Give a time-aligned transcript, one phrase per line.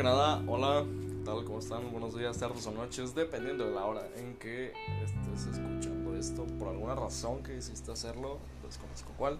[0.00, 1.44] que nada, hola, ¿qué tal?
[1.44, 1.92] ¿Cómo están?
[1.92, 4.72] Buenos días, tardes o noches, dependiendo de la hora en que
[5.04, 6.46] estés escuchando esto.
[6.58, 9.38] Por alguna razón que hiciste hacerlo, desconozco cuál.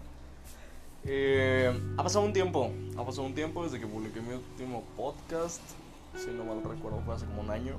[1.03, 5.63] Eh, ha pasado un tiempo, ha pasado un tiempo desde que publiqué mi último podcast.
[6.15, 7.77] Si no mal recuerdo, fue hace como un año,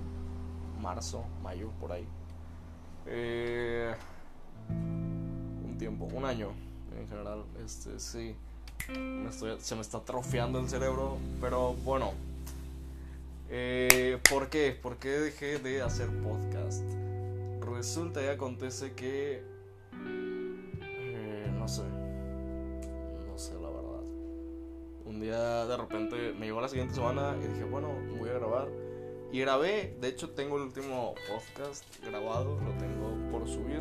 [0.80, 2.04] marzo, mayo, por ahí.
[3.06, 3.94] Eh,
[4.68, 6.48] un tiempo, un año
[6.98, 8.34] en general, este sí.
[9.60, 12.31] se me está atrofiando el cerebro, pero bueno.
[13.54, 14.72] Eh, ¿Por qué?
[14.72, 16.82] ¿Por qué dejé de hacer podcast?
[17.60, 19.42] Resulta y acontece que...
[20.80, 21.82] Eh, no sé.
[21.82, 24.04] No sé la verdad.
[25.04, 28.68] Un día de repente me llegó la siguiente semana y dije, bueno, voy a grabar.
[29.30, 33.80] Y grabé, de hecho tengo el último podcast grabado, lo tengo por subir.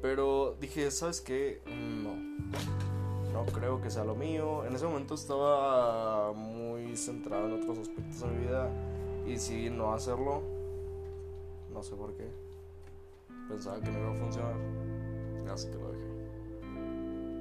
[0.00, 1.60] Pero dije, ¿sabes qué?
[1.66, 2.14] No.
[3.34, 4.64] No creo que sea lo mío.
[4.64, 6.59] En ese momento estaba muy
[6.96, 8.70] centrado en otros aspectos de mi vida
[9.26, 10.42] y decidí no hacerlo.
[11.72, 12.28] No sé por qué.
[13.48, 14.54] Pensaba que no iba a funcionar.
[15.52, 16.10] Así que lo dejé.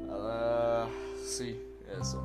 [0.09, 0.87] Uh,
[1.23, 1.61] sí,
[1.99, 2.21] eso.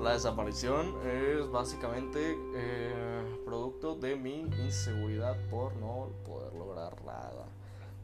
[0.00, 7.46] La desaparición es básicamente eh, producto de mi inseguridad por no poder lograr nada.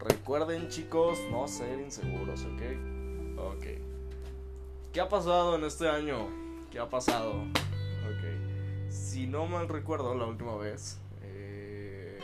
[0.01, 2.63] Recuerden chicos, no ser inseguros, ¿ok?
[3.39, 3.65] Ok.
[4.93, 6.29] ¿Qué ha pasado en este año?
[6.71, 7.33] ¿Qué ha pasado?
[9.15, 12.19] Si no mal recuerdo, la última vez eh,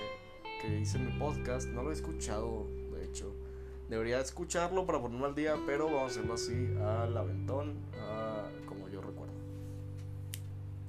[0.60, 3.33] que hice mi podcast, no lo he escuchado, de hecho.
[3.88, 7.77] Debería escucharlo para ponerme al día, pero vamos a hacerlo así al aventón,
[8.66, 9.33] como yo recuerdo.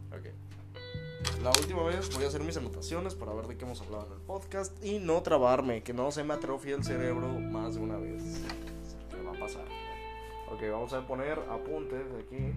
[0.09, 1.43] Ok.
[1.43, 4.13] La última vez voy a hacer mis anotaciones para ver de qué hemos hablado en
[4.13, 7.97] el podcast y no trabarme, que no se me atrofie el cerebro más de una
[7.97, 8.41] vez.
[9.11, 9.65] ¿Qué va a pasar?
[10.51, 12.55] Ok, vamos a poner apuntes aquí.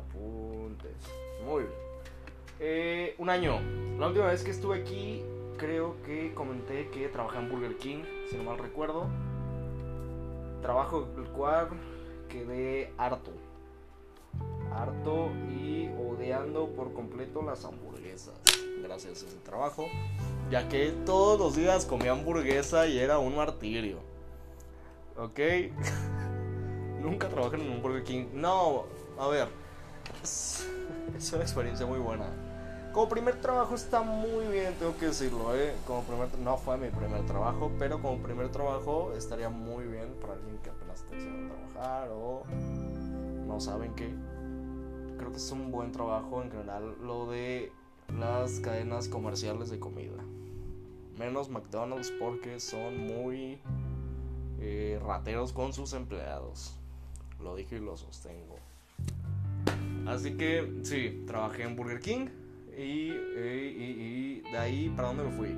[0.00, 0.96] Apuntes.
[1.44, 1.74] Muy bien.
[2.60, 3.60] Eh, un año.
[3.98, 5.22] La última vez que estuve aquí,
[5.58, 9.06] creo que comenté que trabajé en Burger King, si no mal recuerdo.
[10.62, 11.68] Trabajo el cual
[12.28, 13.30] quedé harto.
[14.72, 18.34] Harto y odiando por completo las hamburguesas.
[18.82, 19.86] Gracias a ese trabajo.
[20.50, 24.10] Ya que todos los días comía hamburguesa y era un martirio.
[25.20, 25.40] ¿ok?
[27.00, 28.26] Nunca trabajé en un Burger King.
[28.32, 28.84] No,
[29.18, 29.48] a ver,
[31.16, 32.26] es, una experiencia muy buena.
[32.92, 35.74] Como primer trabajo está muy bien, tengo que decirlo, ¿eh?
[35.86, 40.34] Como primer, no fue mi primer trabajo, pero como primer trabajo estaría muy bien para
[40.34, 42.42] alguien que apenas está empezando a trabajar o
[43.46, 44.12] no saben qué.
[45.18, 47.70] Creo que es un buen trabajo en general lo de
[48.18, 50.22] las cadenas comerciales de comida.
[51.16, 53.60] Menos McDonald's porque son muy
[54.58, 56.74] eh, rateros con sus empleados.
[57.40, 58.56] Lo dije y lo sostengo.
[60.10, 62.26] Así que sí, trabajé en Burger King
[62.76, 65.54] y, de ahí, ¿para dónde me fui?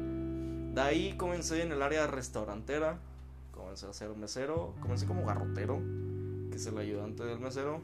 [0.75, 2.99] De ahí comencé en el área restaurantera,
[3.51, 5.81] comencé a ser mesero, comencé como garrotero,
[6.51, 7.81] que es el ayudante del mesero.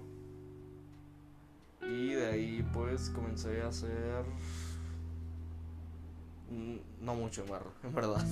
[1.91, 4.25] Y de ahí pues comencé a hacer...
[6.51, 7.45] Mm, no mucho,
[7.83, 8.27] en verdad.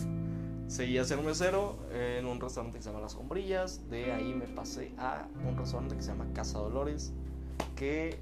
[0.68, 3.88] Seguí a ser mesero en un restaurante que se llama Las Sombrillas.
[3.88, 7.14] De ahí me pasé a un restaurante que se llama Casa Dolores.
[7.74, 8.18] Que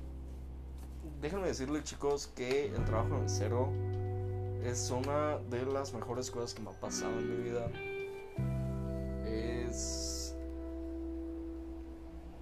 [1.20, 3.68] déjenme decirles chicos que el trabajo de mesero
[4.64, 7.70] es una de las mejores cosas que me ha pasado en mi vida.
[9.26, 10.34] Es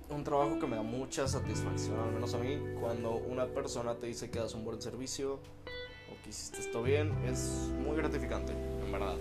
[0.09, 4.07] un trabajo que me da mucha satisfacción, al menos a mí, cuando una persona te
[4.07, 8.93] dice que das un buen servicio o que hiciste esto bien, es muy gratificante, en
[8.93, 9.17] verdad.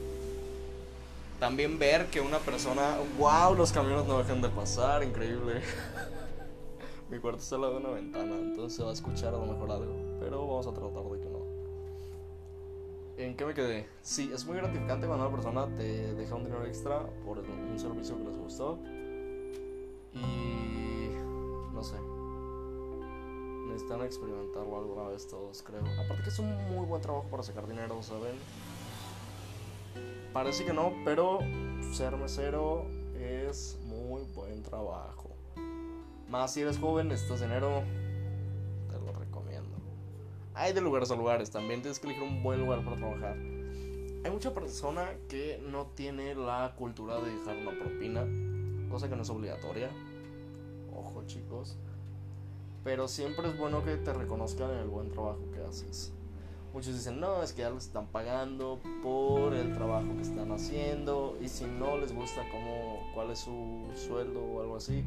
[1.40, 5.62] También ver que una persona, wow, los camiones no dejan de pasar, increíble.
[7.12, 9.46] Mi cuarto está al lado de una ventana, entonces se va a escuchar a lo
[9.46, 11.40] mejor algo, pero vamos a tratar de que no.
[13.18, 13.86] ¿En qué me quedé?
[14.02, 18.18] Sí, es muy gratificante cuando una persona te deja un dinero extra por un servicio
[18.18, 18.80] que les gustó.
[20.14, 21.10] Y
[21.74, 21.98] no sé.
[23.68, 25.84] Necesitan experimentarlo alguna vez todos, creo.
[26.06, 28.38] Aparte que es un muy buen trabajo para sacar dinero, ¿saben?
[30.32, 31.40] Parece que no, pero
[31.92, 32.86] ser mesero
[33.20, 35.21] es muy buen trabajo.
[36.32, 37.84] Más si eres joven, necesitas dinero,
[38.90, 39.78] te lo recomiendo.
[40.54, 43.36] Hay de lugares a lugares, también tienes que elegir un buen lugar para trabajar.
[43.36, 48.26] Hay mucha persona que no tiene la cultura de dejar una propina,
[48.90, 49.90] cosa que no es obligatoria.
[50.96, 51.78] Ojo chicos.
[52.86, 56.14] Pero siempre es bueno que te reconozcan el buen trabajo que haces.
[56.74, 61.38] Muchos dicen, no, es que ya les están pagando por el trabajo que están haciendo
[61.42, 65.04] y si no les gusta cómo, cuál es su sueldo o algo así,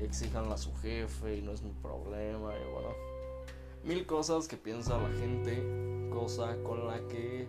[0.00, 2.88] exijanlo a su jefe y no es mi problema y bueno.
[3.84, 7.46] mil cosas que piensa la gente, cosa con la que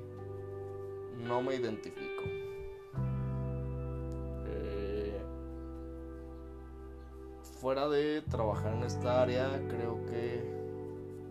[1.26, 2.24] no me identifico.
[4.46, 5.22] Eh,
[7.62, 10.44] fuera de trabajar en esta área, creo que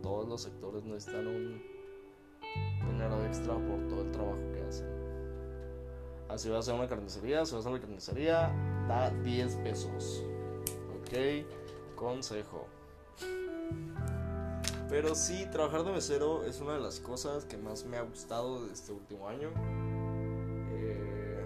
[0.02, 1.71] todos los sectores necesitan un
[3.02, 4.86] dinero extra por todo el trabajo que hacen.
[6.28, 8.54] Así va a una carnicería, si vas a la carnicería,
[8.88, 10.24] da 10 pesos.
[10.96, 11.46] Ok,
[11.96, 12.66] consejo.
[14.88, 18.66] Pero sí, trabajar de mesero es una de las cosas que más me ha gustado
[18.66, 19.50] de este último año.
[20.70, 21.44] Eh,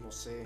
[0.00, 0.44] no sé.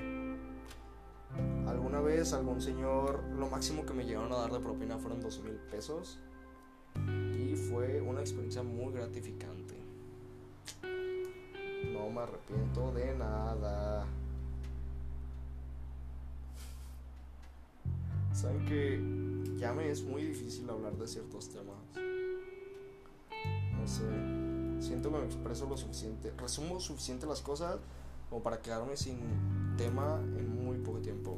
[1.67, 5.41] Alguna vez algún señor, lo máximo que me llegaron a dar de propina fueron dos
[5.41, 6.19] mil pesos.
[7.77, 9.75] Fue una experiencia muy gratificante.
[11.93, 14.07] No me arrepiento de nada.
[18.33, 21.77] Saben que ya me es muy difícil hablar de ciertos temas.
[23.79, 24.05] No sé,
[24.81, 27.77] siento que me expreso lo suficiente, resumo suficiente las cosas
[28.31, 29.19] como para quedarme sin
[29.77, 31.37] tema en muy poco tiempo.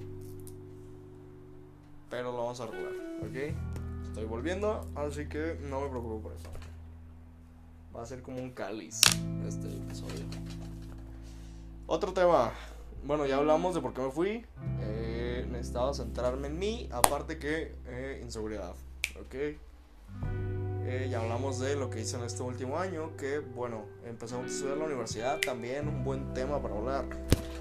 [2.09, 2.93] Pero lo vamos a arreglar,
[3.23, 3.78] ¿ok?
[4.19, 6.49] Estoy volviendo, así que no me preocupo por eso.
[7.97, 9.01] Va a ser como un cáliz
[9.47, 10.25] este episodio.
[11.87, 12.51] Otro tema.
[13.05, 14.45] Bueno, ya hablamos de por qué me fui.
[14.81, 18.75] Eh, necesitaba centrarme en mí, aparte que eh, inseguridad,
[19.21, 19.35] ¿ok?
[20.85, 24.49] Eh, ya hablamos de lo que hice en este último año, que bueno, empezamos a
[24.49, 27.05] estudiar la universidad, también un buen tema para hablar.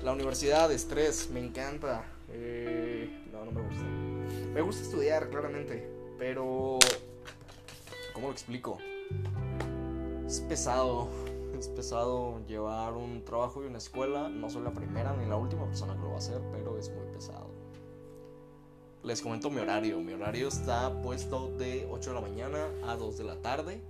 [0.03, 2.03] La universidad, estrés, me encanta.
[2.31, 3.83] Eh, no, no me gusta.
[4.56, 6.79] Me gusta estudiar, claramente, pero...
[8.13, 8.79] ¿Cómo lo explico?
[10.25, 11.07] Es pesado,
[11.57, 14.27] es pesado llevar un trabajo y una escuela.
[14.27, 16.89] No soy la primera ni la última persona que lo va a hacer, pero es
[16.89, 17.57] muy pesado
[19.07, 20.01] les comento mi horario.
[20.01, 23.81] Mi horario está puesto de 8 de la mañana a 2 de la tarde.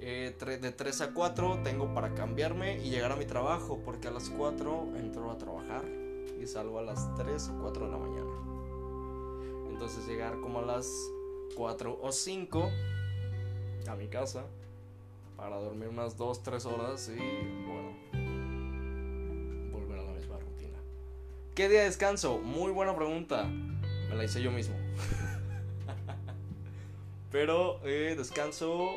[0.00, 4.10] Eh, de 3 a 4 tengo para cambiarme y llegar a mi trabajo porque a
[4.10, 5.84] las 4 entro a trabajar
[6.40, 8.30] y salgo a las 3 o 4 de la mañana.
[9.68, 10.90] Entonces llegar como a las
[11.56, 12.70] 4 o 5
[13.88, 14.44] a mi casa
[15.36, 17.16] para dormir unas 2-3 horas y
[17.66, 17.94] bueno,
[19.72, 20.78] volver a la misma rutina.
[21.54, 22.38] ¿Qué día descanso?
[22.38, 23.48] Muy buena pregunta
[24.14, 24.74] la hice yo mismo.
[27.32, 28.90] Pero eh, descanso,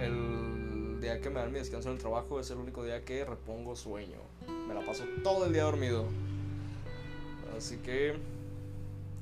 [0.00, 3.24] el día que me dan mi descanso en el trabajo es el único día que
[3.24, 4.18] repongo sueño.
[4.66, 6.06] Me la paso todo el día dormido.
[7.56, 8.14] Así que,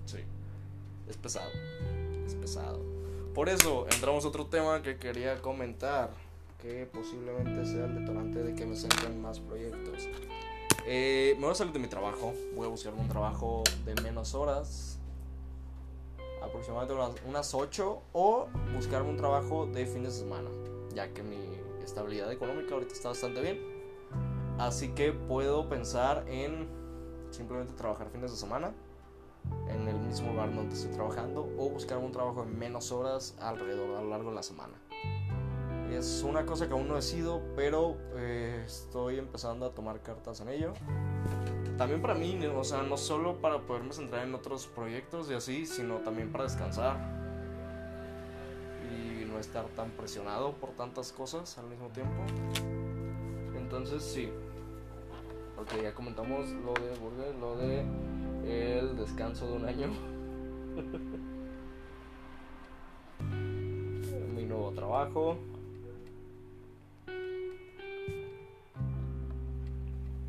[0.07, 0.19] sí,
[1.09, 1.51] es pesado,
[2.31, 2.81] es pesado.
[3.35, 6.11] Por eso entramos a otro tema que quería comentar,
[6.61, 10.09] que posiblemente sea el detonante de que me centren más proyectos.
[10.87, 14.35] Eh, me voy a salir de mi trabajo, voy a buscar un trabajo de menos
[14.35, 14.99] horas,
[16.43, 20.49] aproximadamente unas, 8 o buscarme un trabajo de fin de semana,
[20.95, 21.37] ya que mi
[21.85, 23.61] estabilidad económica ahorita está bastante bien.
[24.59, 26.69] Así que puedo pensar en
[27.31, 28.73] simplemente trabajar fines de semana
[29.75, 33.97] en el mismo lugar donde estoy trabajando o buscar un trabajo en menos horas alrededor
[33.97, 34.75] a lo largo de la semana.
[35.91, 40.49] Es una cosa que aún no decido, pero eh, estoy empezando a tomar cartas en
[40.51, 40.73] ello
[41.81, 45.65] también para mí, o sea, no solo para poderme centrar en otros proyectos y así,
[45.65, 46.99] sino también para descansar
[48.93, 52.23] y no estar tan presionado por tantas cosas al mismo tiempo.
[53.57, 54.31] Entonces, sí.
[55.59, 57.87] Ok, ya comentamos lo de Burger, lo de
[58.45, 59.89] el descanso de un año.
[64.35, 65.37] Mi nuevo trabajo.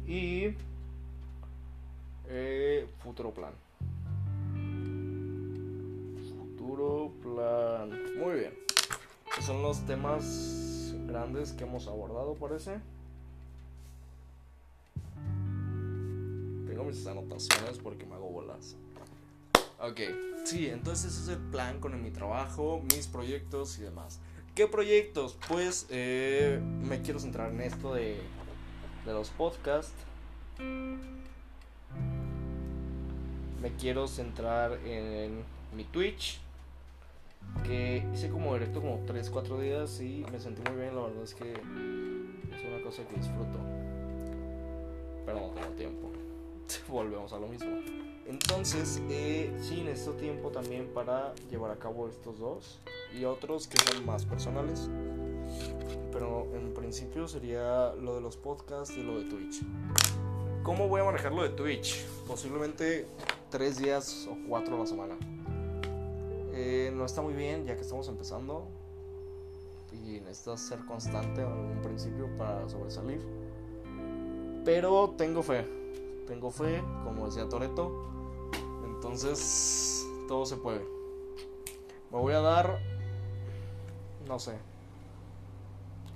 [0.08, 0.54] Y
[2.28, 3.54] eh, futuro plan.
[6.38, 7.90] Futuro plan.
[8.18, 8.54] Muy bien.
[9.42, 12.80] Son los temas grandes que hemos abordado, parece.
[16.72, 18.78] Tengo mis anotaciones porque me hago bolas.
[19.80, 20.00] Ok,
[20.46, 24.22] sí, entonces ese es el plan con mi trabajo, mis proyectos y demás.
[24.56, 25.38] ¿Qué proyectos?
[25.50, 28.22] Pues eh, me quiero centrar en esto de,
[29.06, 29.92] de los podcasts
[33.62, 35.44] me quiero centrar en
[35.76, 36.40] mi Twitch.
[37.66, 40.96] Que hice como directo como 3-4 días y me sentí muy bien.
[40.96, 43.60] La verdad es que es una cosa que disfruto.
[45.26, 46.21] Pero no tengo tiempo.
[46.88, 47.70] Volvemos a lo mismo.
[48.26, 52.80] Entonces, eh, sí necesito tiempo también para llevar a cabo estos dos
[53.18, 54.90] y otros que son más personales.
[56.12, 59.62] Pero en principio sería lo de los podcasts y lo de Twitch.
[60.64, 62.06] ¿Cómo voy a manejar lo de Twitch?
[62.28, 63.08] Posiblemente
[63.50, 65.18] tres días o cuatro a la semana.
[66.54, 68.68] Eh, no está muy bien ya que estamos empezando.
[69.92, 73.22] Y necesitas ser constante en un principio para sobresalir.
[74.64, 75.81] Pero tengo fe.
[76.28, 77.92] Tengo fe, como decía Toreto.
[78.86, 80.86] Entonces, todo se puede.
[82.12, 82.80] Me voy a dar,
[84.28, 84.58] no sé,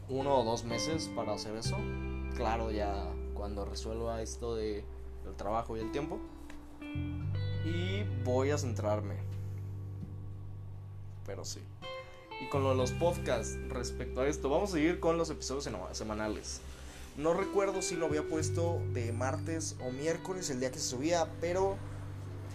[0.10, 1.78] uno o dos meses para hacer eso.
[2.36, 4.84] Claro, ya cuando resuelva esto de
[5.26, 6.20] el trabajo y el tiempo.
[7.66, 9.16] Y voy a centrarme.
[11.26, 11.62] Pero sí.
[12.42, 15.70] Y con lo de los podcasts respecto a esto, vamos a seguir con los episodios
[15.94, 16.62] semanales.
[17.18, 21.28] No recuerdo si lo había puesto de martes o miércoles el día que se subía,
[21.40, 21.78] pero...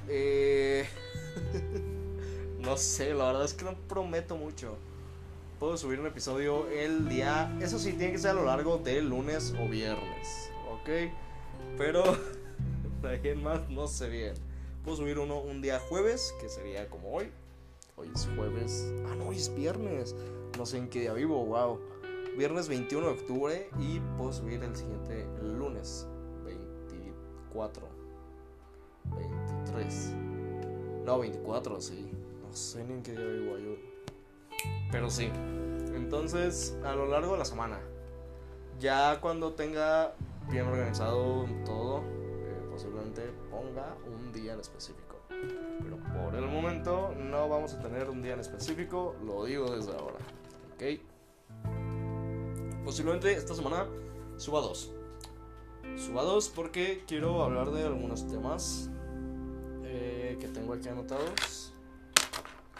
[0.08, 0.86] Eh,
[2.58, 4.76] no sé, la verdad es que no prometo mucho.
[5.58, 7.56] Puedo subir un episodio el día...
[7.60, 10.50] Eso sí, tiene que ser a lo largo de lunes o viernes.
[10.70, 11.10] ¿Ok?
[11.78, 12.02] Pero...
[13.00, 14.34] De más no sé bien.
[14.84, 17.30] Puedo subir uno un día jueves, que sería como hoy.
[17.96, 18.92] Hoy es jueves.
[19.06, 20.14] Ah, no, hoy es viernes.
[20.58, 21.80] No sé en qué día vivo, wow.
[22.40, 26.08] Viernes 21 de octubre y puedo subir el siguiente lunes
[26.42, 27.86] 24.
[29.14, 30.14] 23.
[31.04, 32.10] No, 24, sí.
[32.40, 33.74] No sé ni en qué día vivo yo.
[34.90, 35.30] Pero sí.
[35.94, 37.78] Entonces, a lo largo de la semana.
[38.78, 40.14] Ya cuando tenga
[40.50, 45.16] bien organizado todo, eh, posiblemente ponga un día en específico.
[45.28, 49.92] Pero por el momento no vamos a tener un día en específico, lo digo desde
[49.92, 50.16] ahora.
[50.72, 51.02] ¿Ok?
[52.90, 53.86] Posiblemente esta semana
[54.36, 54.90] suba dos.
[55.96, 58.90] Suba dos porque quiero hablar de algunos temas
[59.84, 61.72] eh, que tengo aquí anotados.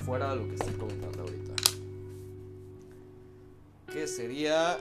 [0.05, 1.55] Fuera de lo que estoy comentando ahorita.
[3.93, 4.79] Que sería.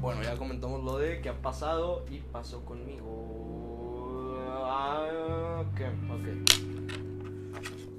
[0.00, 4.34] Bueno, ya comentamos lo de qué ha pasado y pasó conmigo.
[4.64, 5.82] Ah, ok.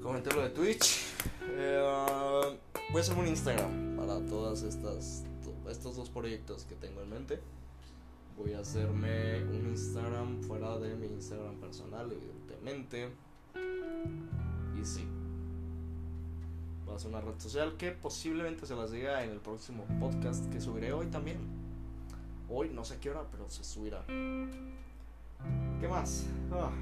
[0.02, 0.98] Comenté lo de Twitch.
[1.44, 2.50] Eh,
[2.90, 5.29] voy a hacer un Instagram para todas estas
[5.70, 7.40] estos dos proyectos que tengo en mente.
[8.36, 13.10] Voy a hacerme un Instagram fuera de mi Instagram personal, evidentemente.
[14.80, 15.06] Y sí.
[16.88, 20.50] Va a ser una red social que posiblemente se las diga en el próximo podcast
[20.50, 21.38] que subiré hoy también.
[22.48, 24.04] Hoy, no sé qué hora, pero se subirá.
[24.06, 26.26] ¿Qué más?
[26.52, 26.72] Ah.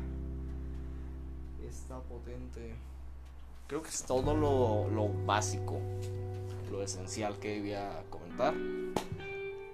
[1.68, 2.75] Está potente.
[3.66, 5.78] Creo que es todo lo, lo básico,
[6.70, 8.54] lo esencial que debía comentar.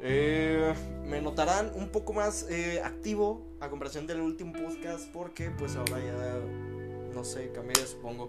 [0.06, 0.74] Eh,
[1.06, 5.98] me notarán un poco más eh, activo a comparación del último podcast porque pues ahora
[5.98, 6.40] ya,
[7.14, 8.28] no sé, cambié supongo.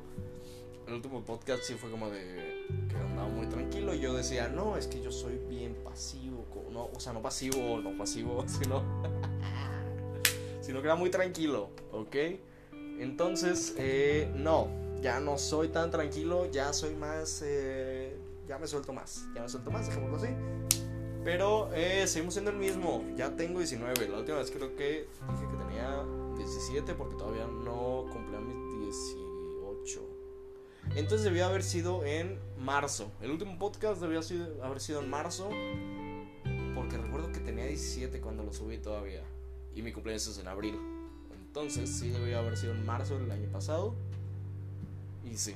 [0.87, 4.77] El último podcast sí fue como de que andaba muy tranquilo y yo decía, no,
[4.77, 6.45] es que yo soy bien pasivo,
[6.93, 8.83] o sea, no pasivo, no pasivo, sino,
[10.61, 12.15] sino que era muy tranquilo, ¿ok?
[12.99, 14.69] Entonces, eh, no,
[15.01, 17.41] ya no soy tan tranquilo, ya soy más,
[18.47, 20.29] ya me suelto más, ya me suelto más, dejémoslo así.
[21.25, 23.03] Pero eh, seguimos siendo el mismo.
[23.17, 24.09] Ya tengo 19.
[24.09, 26.03] La última vez creo que dije que tenía
[26.37, 30.01] 17 porque todavía no cumplía mis 18.
[30.95, 33.11] Entonces debió haber sido en marzo.
[33.21, 34.21] El último podcast debió
[34.63, 35.49] haber sido en marzo.
[36.75, 39.23] Porque recuerdo que tenía 17 cuando lo subí todavía.
[39.73, 40.77] Y mi cumpleaños es en abril.
[41.47, 43.95] Entonces sí debió haber sido en marzo del año pasado.
[45.23, 45.55] Y sí.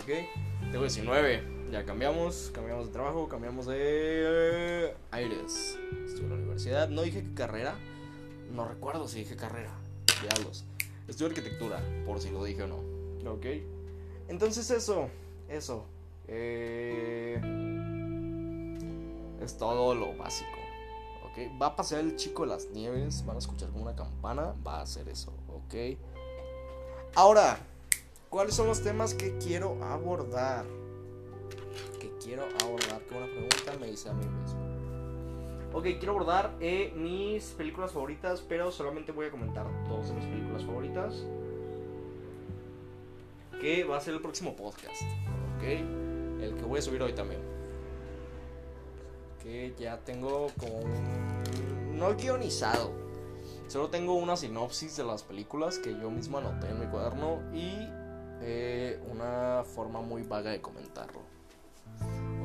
[0.00, 0.70] ¿Ok?
[0.70, 5.78] Tengo 19 ya cambiamos, cambiamos de trabajo, cambiamos de aires.
[6.06, 7.74] Estuve en la universidad, no dije qué carrera,
[8.52, 9.72] no recuerdo si dije carrera,
[10.22, 10.64] diablos.
[11.08, 13.32] Estuve arquitectura, por si lo dije o no.
[13.32, 13.46] Ok.
[14.28, 15.08] Entonces eso,
[15.48, 15.86] eso.
[16.28, 17.40] Eh,
[19.42, 20.58] es todo lo básico.
[21.24, 21.60] Ok.
[21.60, 24.78] Va a pasar el chico de las nieves, van a escuchar como una campana, va
[24.78, 25.32] a hacer eso.
[25.48, 25.98] Ok.
[27.16, 27.58] Ahora,
[28.36, 30.66] ¿cuáles son los temas que quiero abordar?
[32.22, 34.60] quiero abordar, que una pregunta me hice a mí mismo.
[35.72, 40.26] Ok, quiero abordar eh, mis películas favoritas, pero solamente voy a comentar dos de mis
[40.26, 41.24] películas favoritas.
[43.58, 45.00] Que va a ser el próximo podcast.
[45.56, 47.40] Ok, el que voy a subir hoy también.
[49.42, 51.98] Que ya tengo como un...
[51.98, 52.90] No guionizado.
[53.66, 58.04] Solo tengo una sinopsis de las películas que yo mismo anoté en mi cuaderno y
[58.40, 61.20] eh, una forma muy vaga de comentarlo.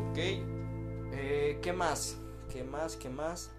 [0.09, 0.17] Ok.
[0.17, 2.17] Eh, ¿Qué más?
[2.51, 2.95] ¿Qué más?
[2.95, 3.51] ¿Qué más?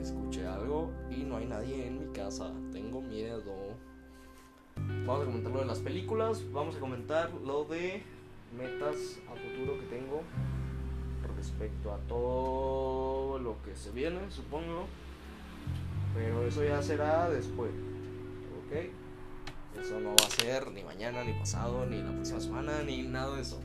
[0.00, 2.52] Escuché algo y no hay nadie en mi casa.
[2.72, 3.52] Tengo miedo.
[5.06, 6.42] Vamos a comentar lo de las películas.
[6.52, 8.02] Vamos a comentar lo de
[8.56, 10.22] metas a futuro que tengo
[11.36, 14.86] respecto a todo lo que se viene, supongo.
[16.14, 17.70] Pero eso ya será después.
[17.70, 19.05] ¿Ok?
[19.80, 23.36] Eso no va a ser ni mañana, ni pasado, ni la próxima semana, ni nada
[23.36, 23.60] de eso.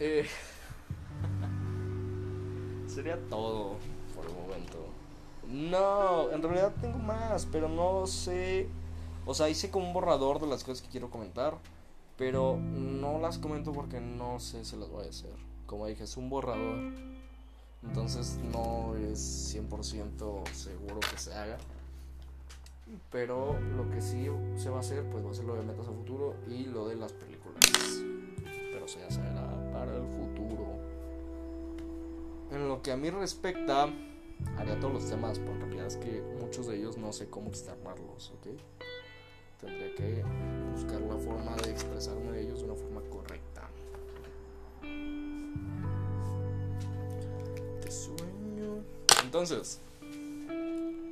[0.00, 0.26] Eh,
[2.86, 3.76] sería todo
[4.14, 4.86] por el momento.
[5.48, 8.68] No, en realidad tengo más, pero no sé.
[9.26, 11.58] O sea, hice como un borrador de las cosas que quiero comentar,
[12.16, 15.34] pero no las comento porque no sé si las voy a hacer.
[15.66, 16.92] Como dije, es un borrador.
[17.82, 21.58] Entonces no es 100% seguro que se haga.
[23.10, 25.88] Pero lo que sí se va a hacer, pues va a ser lo de metas
[25.88, 27.64] a futuro y lo de las películas.
[28.72, 30.66] Pero se será para el futuro.
[32.52, 33.88] En lo que a mí respecta,
[34.58, 37.48] haría todos los temas, pero en realidad es que muchos de ellos no sé cómo
[37.48, 38.58] externarlos, ¿ok?
[39.60, 40.24] Tendré que
[40.72, 43.68] buscar la forma de expresarme de ellos de una forma correcta.
[47.80, 48.84] Te sueño.
[49.24, 49.80] Entonces,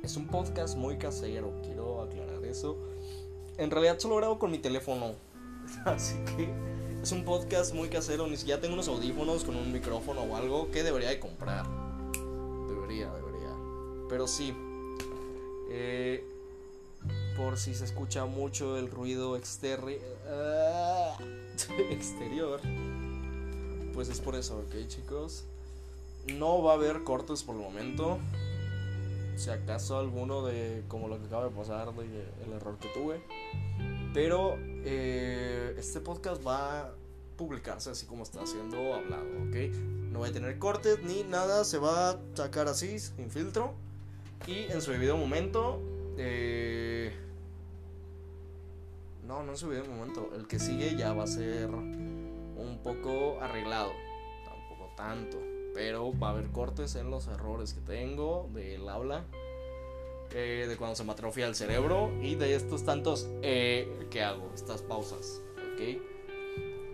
[0.03, 2.77] es un podcast muy casero, quiero aclarar eso.
[3.57, 5.13] En realidad solo grabo con mi teléfono,
[5.85, 6.49] así que
[7.01, 8.27] es un podcast muy casero.
[8.27, 11.65] Ni siquiera tengo unos audífonos con un micrófono o algo que debería de comprar.
[12.67, 13.55] Debería, debería.
[14.09, 14.53] Pero sí.
[15.71, 16.29] Eh,
[17.37, 20.01] por si se escucha mucho el ruido exterior,
[21.89, 22.59] exterior.
[23.93, 25.45] Pues es por eso, ok chicos.
[26.27, 28.19] No va a haber cortes por el momento
[29.35, 32.03] si acaso alguno de como lo que acaba de pasar, de
[32.45, 33.21] el error que tuve.
[34.13, 36.91] Pero eh, este podcast va a
[37.35, 39.73] publicarse así como está siendo hablado, ¿ok?
[40.11, 43.73] No va a tener cortes ni nada, se va a sacar así, sin filtro.
[44.47, 45.81] Y en su debido momento...
[46.17, 47.11] Eh,
[49.25, 50.29] no, no en su debido momento.
[50.35, 53.91] El que sigue ya va a ser un poco arreglado.
[54.45, 59.23] Tampoco tanto pero va a haber cortes en los errores que tengo del habla,
[60.31, 64.49] eh, de cuando se me atrofia el cerebro y de estos tantos eh, que hago,
[64.53, 65.41] estas pausas,
[65.73, 66.01] ¿ok?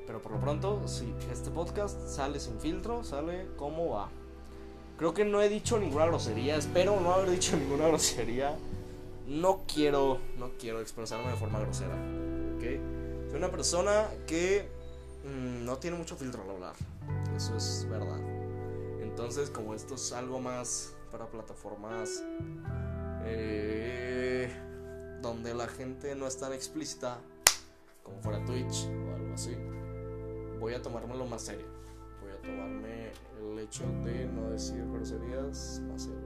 [0.05, 4.09] Pero por lo pronto, sí, este podcast sale sin filtro, sale como va.
[4.97, 8.57] Creo que no he dicho ninguna grosería, espero no haber dicho ninguna grosería.
[9.27, 11.93] No quiero, no quiero expresarme de forma grosera,
[12.55, 13.29] ¿ok?
[13.29, 14.67] Soy una persona que
[15.23, 16.75] mm, no tiene mucho filtro al hablar,
[17.37, 18.38] eso es verdad.
[19.19, 22.23] Entonces, como esto es algo más para plataformas
[23.25, 24.49] eh,
[25.21, 27.19] donde la gente no es tan explícita,
[28.01, 29.57] como fuera Twitch o algo así,
[30.57, 31.65] voy a tomármelo más serio.
[32.21, 36.21] Voy a tomarme el hecho de no decir groserías más serio.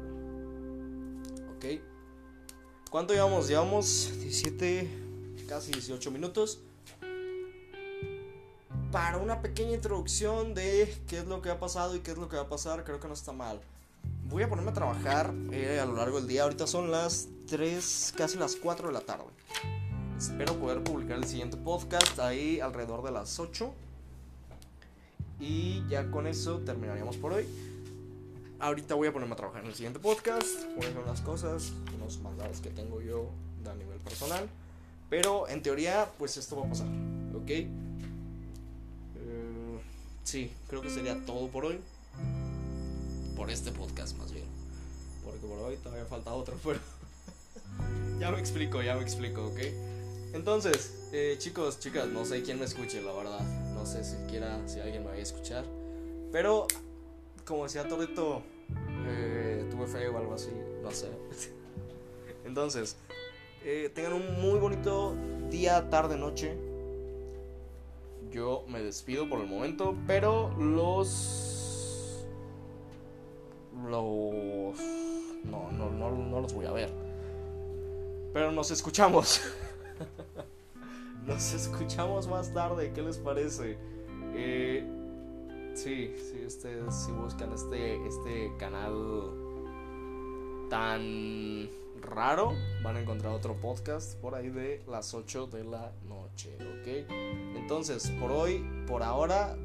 [1.56, 1.82] ¿Ok?
[2.92, 3.48] ¿Cuánto llevamos?
[3.48, 6.62] Llevamos 17, casi 18 minutos
[8.94, 12.30] para una pequeña introducción de qué es lo que ha pasado y qué es lo
[12.30, 13.60] que va a pasar, creo que no está mal.
[14.30, 16.44] Voy a ponerme a trabajar eh, a lo largo del día.
[16.44, 19.26] Ahorita son las 3, casi las 4 de la tarde.
[20.16, 23.74] Espero poder publicar el siguiente podcast ahí alrededor de las 8.
[25.40, 27.48] Y ya con eso terminaríamos por hoy.
[28.60, 30.48] Ahorita voy a ponerme a trabajar en el siguiente podcast.
[30.78, 33.32] Voy a las cosas, unos mandados que tengo yo
[33.68, 34.48] a nivel personal.
[35.10, 36.88] Pero en teoría, pues esto va a pasar.
[37.36, 37.50] ¿Ok?
[40.24, 41.80] Sí, creo que sería todo por hoy.
[43.36, 44.46] Por este podcast más bien.
[45.24, 46.80] Porque por hoy todavía falta otro, pero...
[48.20, 49.60] ya me explico, ya me explico, ¿ok?
[50.34, 53.42] Entonces, eh, chicos, chicas, no sé quién me escuche, la verdad.
[53.74, 55.66] No sé si quiera, si alguien me vaya a escuchar.
[56.32, 56.68] Pero,
[57.46, 58.42] como decía Torito,
[59.08, 60.50] eh, tuve fe o algo así,
[60.82, 61.10] no sé.
[62.46, 62.96] Entonces,
[63.64, 65.16] eh, tengan un muy bonito
[65.50, 66.73] día, tarde, noche
[68.34, 72.26] yo me despido por el momento, pero los...
[73.86, 74.78] Los...
[75.44, 76.90] No, no, no, no los voy a ver.
[78.34, 79.42] Pero nos escuchamos.
[81.28, 83.78] nos escuchamos más tarde, ¿qué les parece?
[84.36, 84.84] Eh,
[85.76, 89.32] sí, sí, ustedes si buscan este, este canal
[90.70, 91.70] tan
[92.04, 97.10] raro, van a encontrar otro podcast por ahí de las 8 de la noche, ¿ok?
[97.56, 99.56] Entonces, por hoy, por ahora,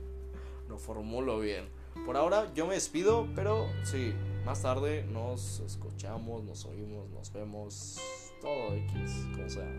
[0.68, 1.68] no formulo bien.
[2.04, 4.12] Por ahora yo me despido, pero sí,
[4.44, 8.00] más tarde nos escuchamos, nos oímos, nos vemos,
[8.40, 9.72] todo X, como sea.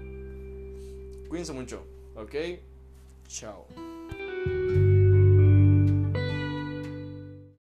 [1.29, 1.83] Cuídense mucho,
[2.15, 2.35] ¿ok?
[3.27, 3.65] Chao.